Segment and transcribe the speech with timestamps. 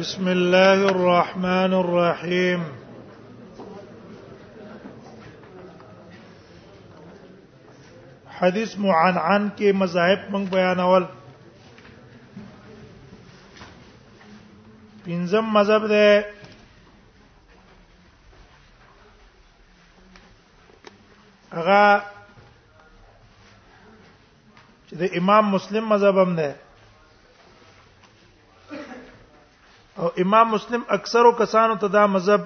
[0.00, 2.60] بسم الله الرحمن الرحيم
[8.38, 11.04] حدیث معنعن کې مذاهب موږ بیانول
[15.04, 16.24] پنځم مذهب ده
[21.58, 21.84] هغه
[24.86, 26.50] چې د امام مسلم مذهب هم ده
[30.16, 32.44] او امام مسلم اکثرو کسانو ته دا مذهب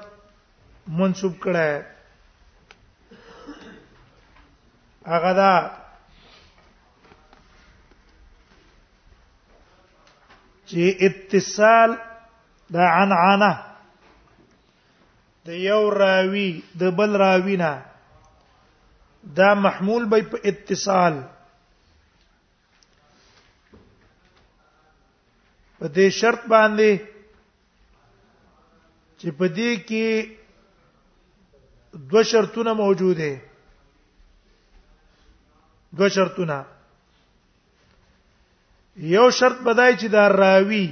[0.98, 1.82] منسوب کړه ہے
[5.06, 5.52] هغه دا
[10.70, 11.94] چې اتصال
[12.74, 13.52] دا عن عنا
[15.46, 17.82] د یو راوی د بل راوی نه
[19.36, 21.22] دا محمول به په اتصال
[25.78, 27.15] په دې شرط باندې
[29.20, 30.06] چې په دې کې
[32.12, 33.34] دوه شرطونه موجود دي
[35.98, 36.58] دوه شرطونه
[39.14, 40.86] یو شرط بدای چې دا راوی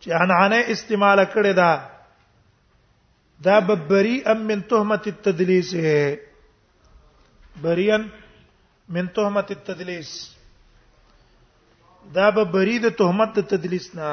[0.00, 1.72] چې انعنه استعمال کړی دا
[3.48, 5.68] دا ببری ام من تهمه التدلیس
[7.64, 8.02] بریان
[8.96, 10.10] من تهمه التدلیس
[12.18, 14.10] دا ببری د تهمت د تدلیس نه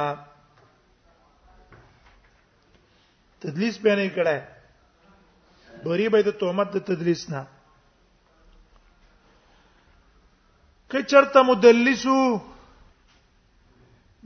[3.43, 4.37] تدلیس به نه کړه
[5.85, 7.41] بری به د تهمت د تدلیس نه
[10.91, 12.19] که چرته مدلسو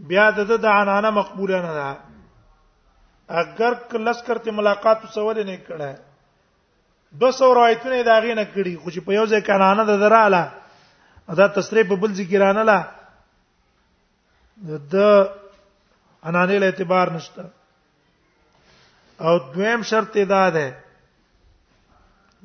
[0.09, 1.89] بیا د د عنانه مقبوله نه ده
[3.41, 5.91] اگر کلس کرتے ملاقات سوال نه کړه
[7.25, 10.43] 200 روایتونه دا غینه کړي خو چې په یو ځای کانانه د دراله
[11.39, 12.79] دا تصریح په بل ذکرانه لا
[14.91, 14.97] د
[16.23, 17.56] انانه له اعتبار نشته
[19.21, 20.77] او دویم شرط ادا ده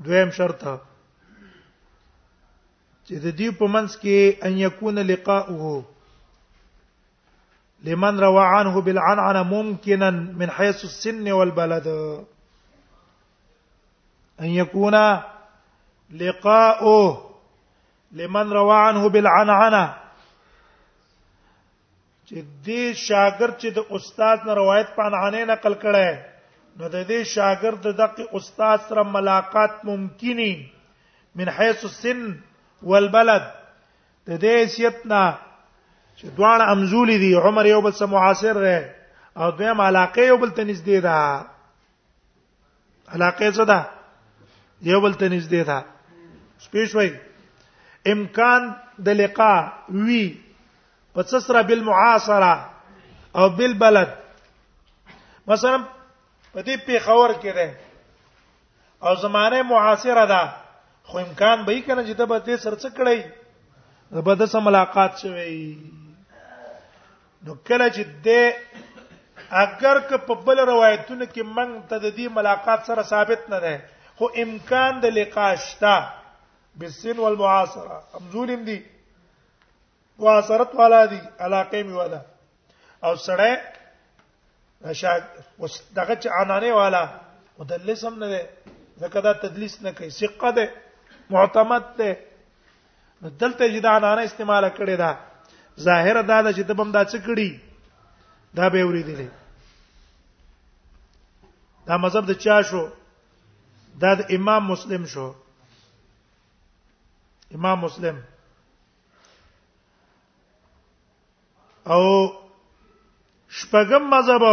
[0.05, 0.63] دویم شرط
[3.07, 5.85] چې د دې په منځ کې ان یکون لقاؤه
[7.87, 11.89] لمن روى عنه بالعنعنه ممكنا من حيث السن والبلد
[14.41, 14.95] ان يكون
[16.11, 17.31] لقاؤه
[18.13, 19.85] لمن روى عنه بالعنعنه
[22.27, 26.32] چې دې شاګرد چې د استاد نه روایت په عنعنه نقل کړي
[26.79, 30.53] نو د دې شاګرد د دقیق استاد سره ملاقات ممکني
[31.41, 32.21] من حيث السن
[32.93, 33.45] والبلد
[34.27, 35.23] د دې سیتنا
[36.19, 38.79] چې دوان امزولي دي عمر یو بل سره معاصر دی
[39.37, 41.17] او دوی علاقه یو بل ته نږدې ده
[43.15, 43.81] علاقه څه ده
[44.93, 45.81] یو بل ته نږدې ده
[46.69, 47.11] سپیشوي
[48.17, 48.63] امکان
[49.09, 50.41] د لقاء وی
[51.15, 52.55] پڅسره بالمعاصره
[53.41, 54.11] او بالبلد
[55.51, 55.77] مثلا
[56.53, 57.67] په دې پیښور کې ده
[59.09, 60.43] او زمانه معاصره ده
[61.11, 63.19] خو امکان به یې کنه چې ته به دې سرڅ کړی
[64.29, 65.59] به د سم ملاقات شوی
[67.47, 68.45] نو کله چې دې
[69.65, 73.85] اگر که په بل روایتونو کې موږ ته د دې ملاقات سره ثابت نه ده
[74.21, 75.97] خو امکان د لقا شته
[76.83, 78.81] بالسن والمعاصره امزولم دي
[80.25, 82.21] معاصرت والا دي علاقه می ودا
[83.09, 83.55] او سړی
[84.91, 85.23] شاګ
[85.63, 87.03] اوس دغه چ انانه والا
[87.59, 88.41] مدلس هم نه ده
[89.01, 90.65] زکه دا تدلیس نه کوي ثقه ده
[91.31, 92.11] معتمد ده
[93.23, 95.11] نو دلته چې دا انانه استعمال کړي دا
[95.81, 97.51] ظاهر دا ده چې دبم دا څه کړي
[98.55, 99.29] دا به ورېدلې
[101.87, 102.91] دا مذهب د چا شو
[104.03, 105.27] دا د امام مسلم شو
[107.55, 108.17] امام مسلم
[111.93, 112.03] او
[113.61, 114.45] شپږم مذهب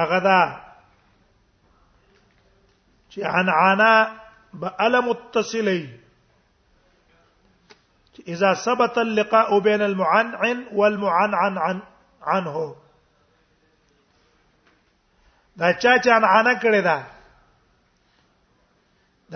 [0.00, 0.38] هغه دا
[3.10, 3.90] چې عنعنا
[4.62, 5.82] بأل متصلي
[8.34, 11.76] اذا ثبت اللقاء بين المعنعن والمعنعن عن
[12.30, 12.56] عنه
[15.62, 16.98] دا چا چا عنعنا کړی دا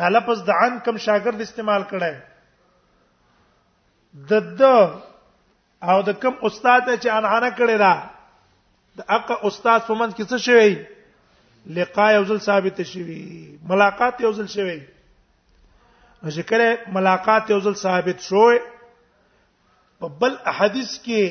[0.00, 2.14] دا لفظ د عن کم شاګرد استعمال کړی
[4.30, 4.62] د د
[5.90, 7.93] او د کوم استاد چې انانه کړی دا
[8.99, 10.70] د اقا استاد په منځ کې څه شوی
[11.79, 13.23] لقاء یو ځل ثابت شوی
[13.70, 14.79] ملاقات یو ځل شوی
[16.38, 16.61] ذکر
[16.99, 18.58] ملاقات یو ځل ثابت شوی
[19.99, 21.23] په بل حدیث کې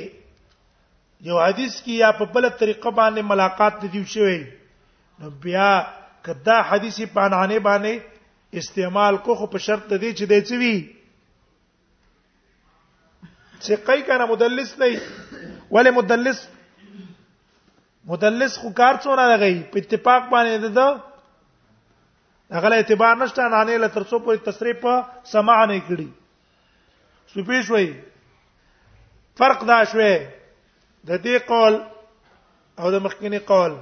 [1.32, 4.40] یو حدیث کې یا په بل طریقه باندې ملاقات د دیو شوی
[5.20, 5.70] نو بیا
[6.28, 10.76] کدا حدیث په انانه باندې استعمال کو خو په شرط دی چې دی څه وی
[13.62, 15.00] سقای کنه مدلس نه
[15.72, 16.38] ولی مدلس
[18.06, 23.78] مدلس خو کار څونه لګی په اتفاق باندې ده هغه له اعتبار نشته نه نه
[23.84, 26.08] لتر څو په تصریح په سماع نه کړي
[27.34, 27.88] سپیش وای
[29.42, 30.18] فرق دا شوه
[31.12, 31.78] د دې قول
[32.80, 33.78] او د مخکینی قول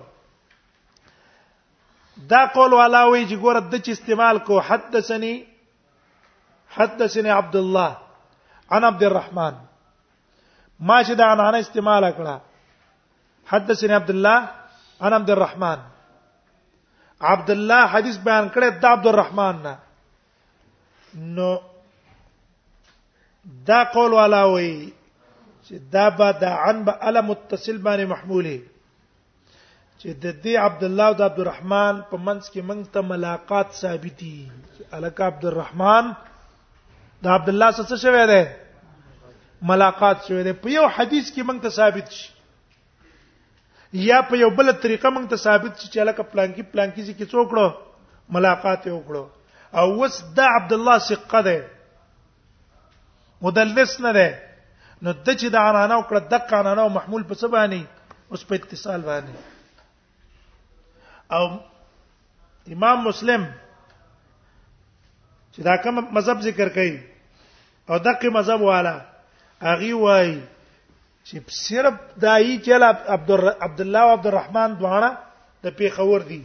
[2.35, 5.33] دا قول والا وی چې ګوره د چ استعمال کو حدثني
[6.77, 7.97] حدثني عبد الله
[8.77, 9.59] عن عبد الرحمن
[10.87, 12.35] ما چې دا نه استعمال کړه
[13.51, 14.37] حدثني عبد الله
[15.01, 15.79] انا عبد الرحمن
[17.31, 19.75] عبد الله حدیث بیان کړی د عبد الرحمن نه
[21.37, 21.49] نو
[23.69, 24.91] دا قول والا وی
[25.65, 28.57] چې دا با دا عن با ال متصل باندې محموله
[29.99, 33.71] چې د دې عبد الله او د عبد الرحمن په منځ کې موږ ته ملاقات
[33.71, 34.47] ثابتي
[34.93, 36.13] الک عبد الرحمن
[37.23, 38.43] دا عبد الله سره څه شوی دی
[39.61, 42.29] ملاقات شوی دی په یو حدیث کې موږ ته ثابت شي
[44.07, 47.67] یا په یو بل طریقه موږ ته ثابت شي چې لکه پلانکی پلانکی چې څوکړو
[48.37, 49.23] ملاقات یې وکړو
[49.79, 51.59] او وس د عبد الله ثقه ده
[53.47, 54.29] مدلس نه ده
[55.01, 57.81] نو د چې د انانه او کړه د قانانه او محمول په څه باندې
[58.31, 59.33] اوس په اتصال باندې
[61.37, 61.43] او
[62.77, 63.43] امام مسلم
[65.53, 66.95] چې دا کوم مذهب ذکر کړي
[67.89, 68.95] او دغه مذهب والا
[69.63, 70.29] اغي وای
[71.27, 71.35] چې
[71.65, 73.31] صرف دایي چل عبد
[73.65, 75.09] عبد الله او عبد الرحمن دواړه
[75.63, 76.41] د پیښور دي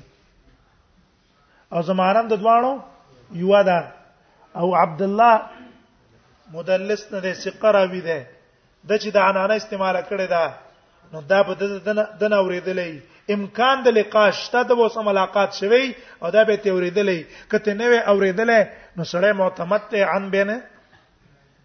[1.74, 2.72] او زمانم د دواړو
[3.42, 3.78] یو ده
[4.60, 5.34] او عبد الله
[6.54, 8.18] مدلس نه دي سقره وی ده
[8.88, 10.44] د چې د انانه استعمال کړي ده
[11.12, 11.54] نو دا به
[12.20, 12.90] د نه اوریدلې
[13.36, 15.84] امکان د لقا شته د وسه ملاقات شوي
[16.22, 17.18] او دا به ته اوریدلې
[17.50, 18.62] کته نه اوریدلې
[18.96, 20.56] نو سړی معتمد ته عن بینه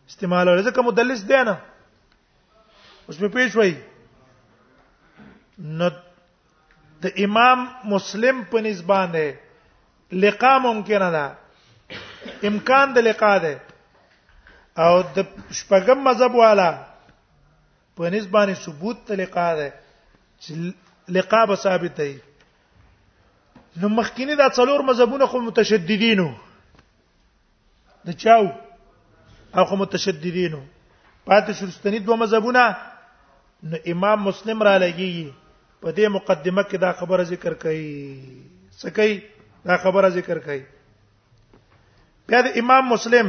[0.10, 1.56] استعمال ولې ځکه مدلس دی نه
[3.06, 3.74] اوس په پیښ وای
[5.80, 5.90] نو
[7.04, 7.60] د امام
[7.94, 9.26] مسلم په نسبانه
[10.24, 11.26] لقا ممکنه ده
[12.50, 13.54] امکان د لقا ده
[14.86, 15.20] او د
[15.60, 16.70] شپږم مذهب والا
[17.96, 19.68] په نسبانه ثبوت ته لقا ده
[20.42, 20.52] چې
[21.20, 22.16] لقا به ثابت دی
[23.84, 26.28] نو مخکینی دا څلور مذهبونه خو متشددینو
[28.10, 28.48] د چاو
[29.56, 30.62] او خو متشددینو
[31.26, 32.78] پاتې شرستنی دوه مذهبونه
[33.72, 35.10] نو امام مسلم را لګي
[35.82, 37.92] په دې مقدمه کې دا خبره ذکر کړي
[38.84, 39.12] سکی
[39.72, 40.62] دا خبره ذکر کړي
[42.28, 43.28] بیا د امام مسلم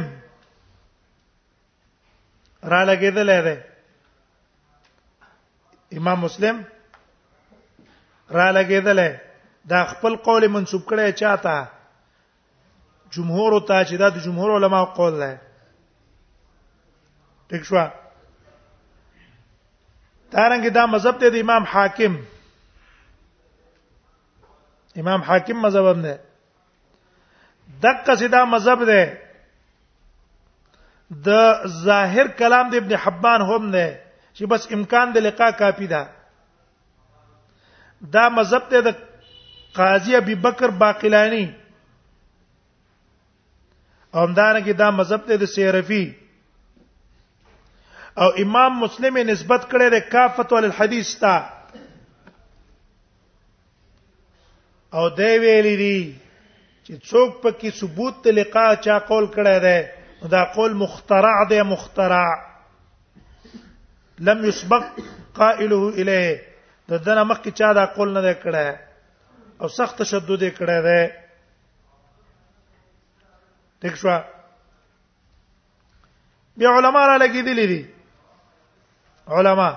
[2.73, 3.57] را لګېدل دی
[6.01, 6.55] امام مسلم
[8.29, 9.17] را لګېدل
[9.69, 11.55] دا خپل قول منسوب کړي چاته
[13.15, 15.35] جمهور ته چې دا د جمهور علما قول دی
[17.51, 17.75] ټیک شو
[20.33, 22.13] دارنګه دا مذهب ته د امام حاکم
[25.01, 26.13] امام حاکم مذهب هم ده
[27.85, 29.01] دغه سیدا مذهب ده
[31.27, 31.29] د
[31.85, 33.85] ظاهر کلام د ابن حبان هم ده
[34.35, 36.01] چې بس امکان د لقا کافی ده
[38.15, 38.89] دا مذهب ته د
[39.81, 41.45] قاضی ابي بکر باقلانی
[44.15, 46.03] اومدارنګه دا مذهب ته د سیرفی
[48.17, 51.35] او امام مسلم نسبت کړي د کافت ول الحديث ته
[54.97, 55.99] او دی ویلی دي
[56.85, 59.79] چې څوک پکې ثبوت ته لقا چا قول کړي دی
[60.31, 62.29] دا قول مخترع دی مخترع
[64.31, 64.83] لم يسبق
[65.39, 66.41] قائله الیه
[66.89, 68.69] د دنه مخکې چا دا قول نه کړي
[69.61, 71.03] او سخت تشدد کړي دی
[73.87, 74.17] دښوا
[76.57, 77.83] بیا علما را لګیدلی دي
[79.27, 79.69] علما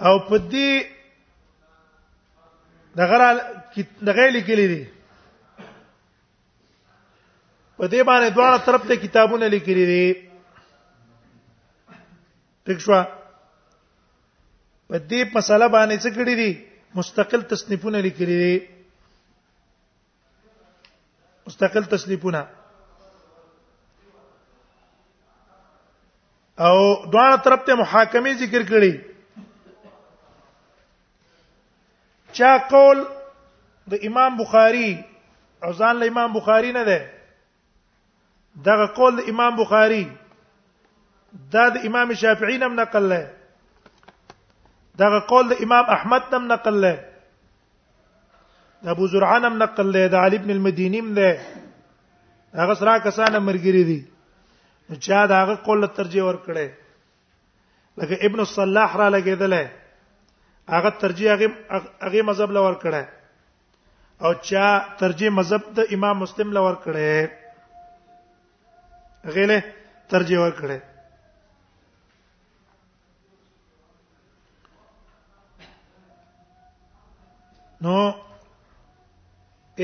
[0.00, 0.84] او په دې
[2.96, 3.16] دغه
[4.06, 4.82] دغه لیکلي دي
[7.78, 10.06] په دې باندې دواړه طرف ته کتابونه لیکلي دي
[12.64, 13.02] ټیک شو
[14.88, 16.50] په دې مسله باندې څه کړی دي
[16.94, 18.54] مستقل تصنیفونه لیکلي دي
[21.46, 22.40] مستقل تصنیفونه
[26.66, 26.78] او
[27.12, 28.92] دواړه طرف ته محاکمه ذکر کړي
[32.38, 33.00] چا قول
[33.92, 34.90] د امام بخاری
[35.66, 36.98] او ځان له امام بخاری نه ده
[38.68, 40.02] دغه قول د امام بخاری
[41.56, 43.30] دا د امام شافعی نم نقل له
[45.04, 46.94] دغه قول د امام احمد نم نقل له
[48.84, 51.30] د ابو زرعه نم نقل له د علي ابن المديني نم ده
[52.64, 54.00] هغه سره کسانه مرګري دي
[54.90, 56.68] نو چا داغه قول ترجیح ور کړي
[57.98, 59.54] لکه ابن صلاح را لګیدل
[60.68, 61.48] هغه ترجیح هغه
[62.00, 63.04] هغه مذهب لور کړي
[64.22, 64.66] او چا
[65.02, 67.12] ترجیح مذهب د امام مسلم لور کړي
[69.36, 69.58] غیله
[70.14, 70.78] ترجیح ور کړي
[77.86, 77.96] نو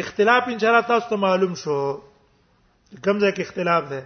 [0.04, 1.78] اختلاف ان شاء الله تاسو ته معلوم شو
[3.04, 4.02] کوم ځای کې اختلاف ده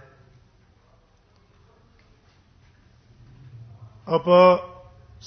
[4.09, 4.39] او په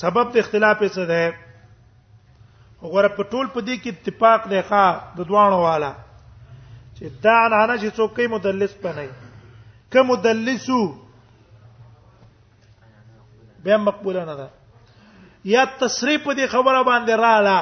[0.02, 1.22] سبب د اختلاف څه ده
[2.82, 5.92] وګوره په ټول په دې کې اتفاق دی ښا د دوانو والا
[6.98, 7.40] چې دا
[7.70, 9.08] نه چې څوک یې مدلس بنئ
[9.90, 10.80] که مدلسو
[13.64, 14.48] به مقبوله نه ده
[15.54, 17.58] یا تصریح په دې خبره باندې رااله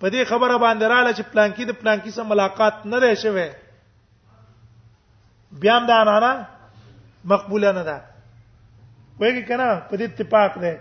[0.00, 3.46] په دې خبره باندې رااله چې پلانکی د پلانکی سره ملاقات نه ده شوه
[5.60, 6.46] بیا هم دا نه
[7.24, 7.96] مقبوله نه ده
[9.20, 10.72] وایي کنه په دې اتفاق ده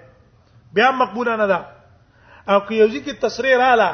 [0.77, 1.59] بیا مقبوله نه ده
[2.51, 3.89] او که یو ځکه تصریح رااله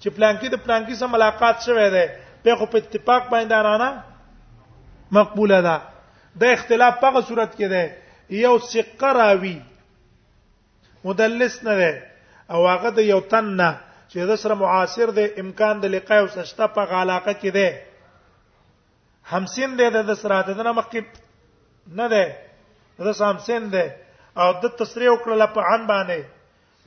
[0.00, 2.04] چې پلانکی د پلانکی سره ملاقات شوه ده
[2.44, 3.90] په خو په اتفاق باندې رانه
[5.18, 5.76] مقبوله ده
[6.42, 7.82] د اختلاف په صورت کې ده
[8.44, 9.58] یو ثقه راوي
[11.04, 11.92] مدلس نه ده
[12.54, 13.70] او هغه د یو تن نه
[14.10, 17.68] چې د سره معاصر ده امکان د لقای او سشته په علاقه کې ده
[19.32, 21.02] همسین ده د سره د نه مخکې
[22.02, 22.24] نه ده
[23.06, 23.84] د سامسن ده
[24.42, 26.20] او د تصریح وکړه په عن باندې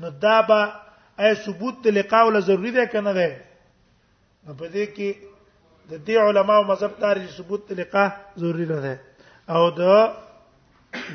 [0.02, 0.60] نو دا به
[1.24, 3.30] اي ثبوت د لقاء ول ضروری ده کنه ده
[4.60, 5.10] په دې کې
[5.92, 8.08] د دې علماو مذهب دار ثبوت د لقاء
[8.42, 8.94] ضروری نه ده
[9.56, 9.82] او د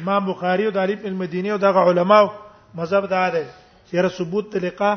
[0.00, 2.26] امام بخاری او د علی المدینه او دغه علماو
[2.79, 3.45] مذهب دا ده
[3.88, 4.97] چې را ثبوت د لقاء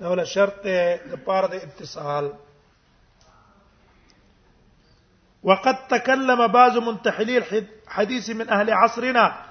[0.00, 0.54] دا ول شرط
[1.10, 2.26] د پاره د اتصال
[5.48, 9.42] وقد تكلم بعض منتحلي الحديث من أهل عصرنا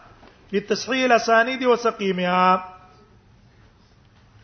[0.51, 2.77] في تصحيح الأسانيد وسقيمها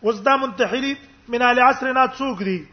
[0.02, 2.68] وزدا منتحلي من أهل عصرنا تسوق دي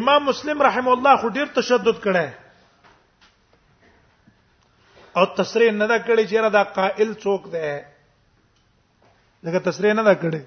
[0.00, 2.28] امام مسلم رحم الله خو ډیر تشدد کړي
[5.16, 7.68] او تصریح نه دا کړي چې را دا قائل څوک دی
[9.44, 10.40] لکه تصریح نه دا کړي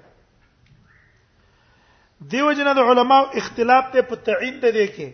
[2.18, 5.08] دیو جن د علماو اختلاف ته په تعین ته دی کې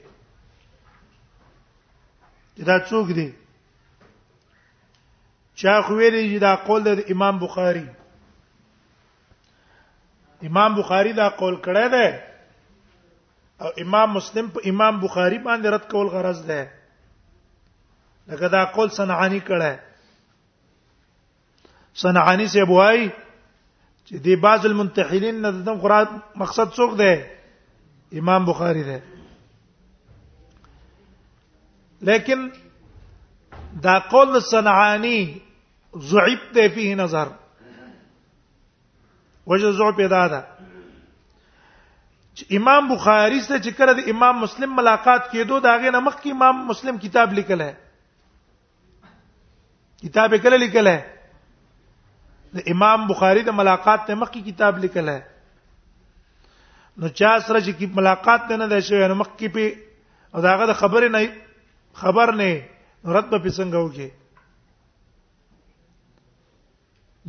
[2.66, 3.30] دا څوک دی
[5.62, 7.86] چا خو ویلی دا قول د امام بخاری
[10.48, 12.08] امام بخاری دا قول کړی دی
[13.62, 16.70] او امام مسلم په امام بخاری باندې رد کول غرض ده
[18.28, 19.78] لکه دا قول صنعانی کړه
[22.04, 23.08] صنعانی سی بوای
[24.06, 26.06] چې دی باز المنتحلین نه د قرآن
[26.42, 27.12] مقصد څوک دی
[28.20, 28.98] امام بخاری دی
[32.10, 32.40] لیکن
[33.84, 35.18] دا قول صنعانی
[36.12, 37.26] ضعیف دی فيه نظر
[39.52, 40.40] وجه ضعف پیدا ده
[42.58, 46.56] امام بخاری سره چې کړه د امام مسلم ملاقات کېدو دا غي نمخ کې امام
[46.72, 47.72] مسلم کتاب لیکل ہے
[50.04, 51.00] کتاب یې کله لیکل ہے
[52.54, 55.20] د امام بخاری د ملاقات ته مخکې کتاب لیکل ہے
[57.02, 59.62] نو چا سره چې کی ملاقات نه ده شوی نو مخکې په
[60.34, 61.22] او داغه د خبره نه
[62.00, 62.48] خبر نه
[63.16, 64.08] رد په څنګه وږي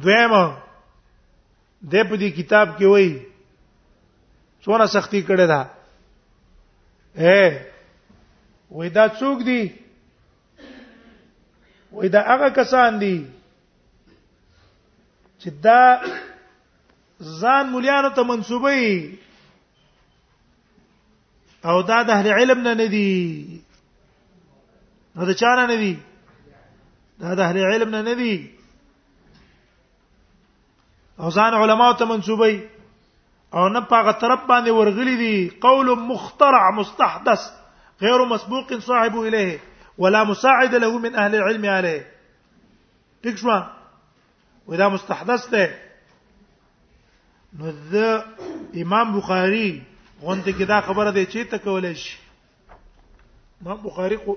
[0.06, 0.36] دویم د
[2.10, 3.12] په دې کتاب کې وای
[4.62, 5.62] څونه سختی کړه ده
[7.24, 7.44] اے
[8.72, 9.62] وېدا څوک دی
[11.92, 13.14] وېدا هغه کسان دي
[15.44, 15.84] چې دا
[17.42, 19.20] ځان مليانو ته منسوبي
[21.72, 23.14] او دا د اهل علم نه ندي
[25.16, 25.94] نو دا چانه ندي
[27.26, 28.38] دا د اهل علم نه ندي
[31.20, 32.56] او ځان علماو ته منسوبي
[33.54, 35.36] او نه پاغه طرف باندې ورغلي دي
[35.70, 37.42] قول مخترع مستحدث
[38.08, 39.60] غير مسبوق صاحب اليه
[40.06, 42.12] ولا مساعد له من اهل العلم عليه
[43.24, 43.64] تکشوا
[44.68, 45.80] ودا مستحدث ده
[47.62, 47.96] نو د
[48.84, 49.68] امام بخاری
[50.22, 52.18] غونډه کې دا خبره ده چې ته کولې شي
[53.64, 54.36] امام بخاری کو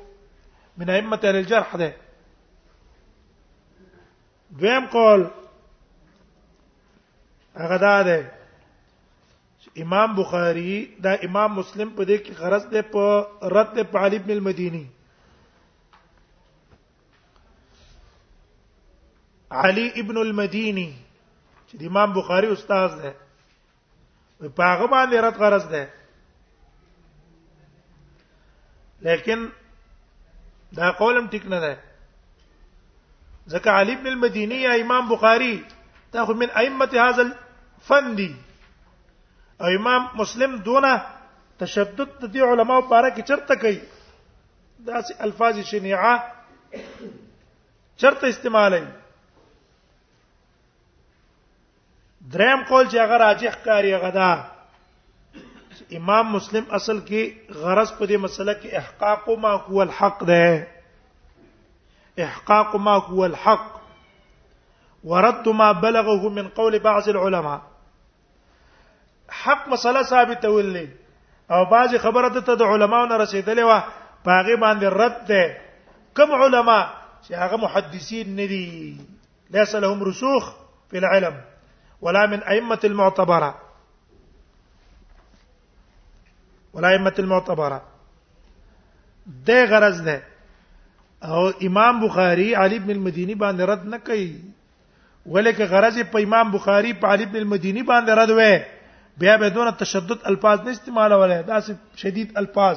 [0.79, 1.91] من ائمه الجرح ده
[4.63, 5.25] دویم قول
[7.61, 8.31] هغه دا ده
[9.85, 13.27] امام بخاری دا امام مسلم په دې کې غرض ده په
[13.59, 14.85] رد په علي بن المديني
[19.65, 20.87] علي ابن المديني
[21.69, 23.13] چې د امام بخاري استاد دی
[24.57, 25.83] په هغه باندې رد غرض ده
[29.07, 29.41] لیکن
[30.79, 31.75] دا قولم ټیک نه ده
[33.53, 35.53] ځکه علي ابن المديني یا امام بخاري
[36.17, 38.31] تاخذ من ائمه هذا الفن دي
[39.61, 40.95] او امام مسلم دونه
[41.65, 43.81] تشدد د دې علماو لپاره کې چرته کوي
[44.87, 46.15] داسې الفاظ شنیعه
[47.97, 48.87] چرته استعمالوي
[52.33, 54.33] دریم قول چې هغه راجح کاری غدا
[55.99, 60.67] امام مسلم اصل کې غرض په دې مسله کې احقاق ما هو الحق ده
[62.27, 63.73] احقاق ما هو الحق
[65.11, 67.59] ورد ما بلغه من قول بعض العلماء
[69.45, 70.87] حق مسله ثابت ولې
[71.51, 73.85] او بعض خبره ته د علماو نه رسیدلې وه
[74.31, 75.61] باغی باندې رد ده
[76.19, 76.79] کوم علما
[77.29, 78.65] چې هغه محدثین ندي
[79.59, 80.49] ليس لهم رسوخ
[80.91, 81.37] في العلم
[82.03, 83.61] ولا من ائمه المعتبره
[86.73, 87.83] ولا ائمه المعتبره
[89.27, 90.23] د غرض ده
[91.25, 94.41] او امام بخاری علی ابن المديني باندې رد نه کوي
[95.27, 98.65] ولکه غرض په امام بخاری په علی ابن المديني باندې رد وې
[99.19, 101.59] بیا به دون تشدد الفاظ نه استعمالوله دا
[101.97, 102.77] شدید الفاظ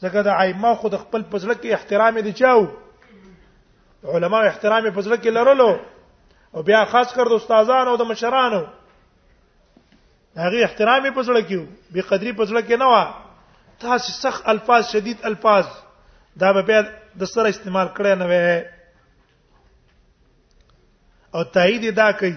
[0.00, 2.66] ځکه دا ائمه خود خپل پزړه کې احترام دي چاو
[4.04, 5.70] علما احترام پزړه کې لرلو
[6.54, 8.62] او بیا خاص کر د استادانو او د مشرانو
[10.44, 11.58] هغه احترام په زړه کې
[11.92, 12.96] به قدرې په زړه کې نه و
[13.84, 15.66] تاسو سخت الفاظ شدید الفاظ
[16.42, 16.62] دا به
[17.20, 18.66] د سره استعمال کړی نه وې
[21.34, 22.36] او تایید دا کوي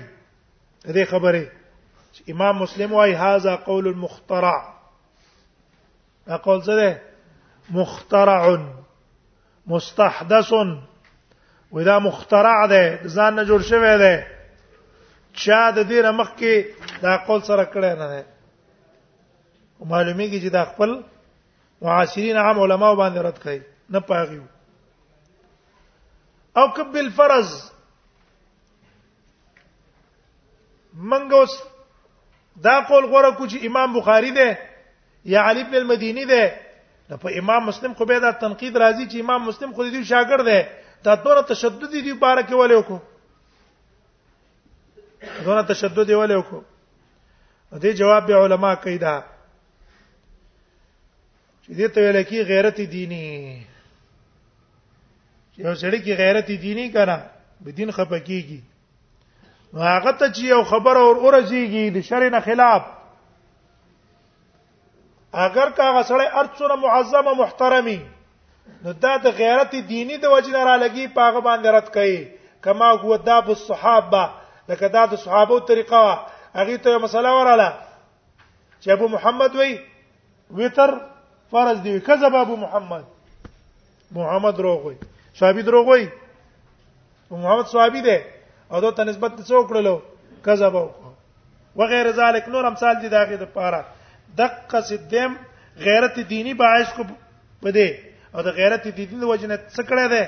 [0.96, 1.44] دې خبره
[2.36, 4.58] امام مسلم وايي هاذا قول المخترع
[6.38, 7.02] اقول زده
[7.78, 8.46] مخترع
[9.74, 10.54] مستحدث
[11.76, 12.84] ودا مخترع ده
[13.16, 14.14] ځان نه جوړ شوی ده
[15.42, 16.54] چا د دې رمخ کې
[17.04, 18.22] دا قول سره کړی نه ده
[19.92, 20.90] معلومیږي چې دا خپل
[21.82, 23.60] معاصرین عام علما باندې رد کړي
[23.90, 24.42] نه پاغي
[26.58, 27.50] او کب بالفرض
[30.94, 31.52] منګ اوس
[32.68, 34.50] دا قول غوړه کو چې امام بخاری ده
[35.34, 36.44] یا علی ابن المديني ده
[37.24, 40.60] په امام مسلم خو به دا تنقید راځي چې امام مسلم خو دې شاګرد ده
[41.04, 43.00] دا دوره تشدد دي بار کې ولې وکړو
[45.46, 49.16] دوره تشدد دی ولې وکړو دې جواب به علما کوي دا
[51.64, 53.28] چې دې ته ویل کې غیرت دینی
[55.58, 57.18] یو سړی کې غیرت دینی کړه
[57.62, 58.62] به دین خپکیږي
[59.74, 62.84] نو هغه ته چې یو خبر اور اورځيږي د شر نه خلاف
[65.50, 68.00] اگر کاغه سړی ارڅونه معظمه محترمي
[68.84, 72.18] نو دا د غیرت دینی د وجنه را لګي پاغه باندې رد کړي
[72.64, 74.24] کما هو داب الصحابه
[74.70, 76.02] لکه دا د صحابه طریقه
[76.60, 77.70] هغه ته مسله وراله
[78.82, 79.72] چې ابو محمد وی
[80.58, 80.92] وتر
[81.52, 83.06] فرض دی کذب ابو محمد
[84.22, 84.96] محمد روغ وی
[85.40, 86.06] صحابي دروغ وی
[87.44, 88.20] محمد صحابي دی
[88.72, 89.96] او دا ته نسبت څو کړلو
[90.48, 90.88] کذب او
[91.94, 93.82] غیر ذلک نور امثال دي داغه د پاره
[94.42, 95.32] دقه سدیم
[95.88, 97.04] غیرت دینی باعث کو
[97.62, 100.24] پدې او د غیرت د دین وجنه څه کړه ده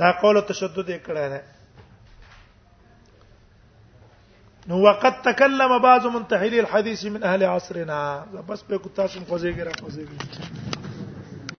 [0.00, 1.40] دا قول تشدد یې کړه ده
[4.68, 7.98] نو وقت تکلم بعض منتحلي الحديث من اهل عصرنا
[8.52, 10.18] بس په کو تاسو خوځيږي را خوځيږي